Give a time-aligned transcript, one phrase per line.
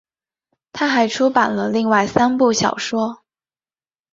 [0.73, 3.21] 她还出版了另外三部小说。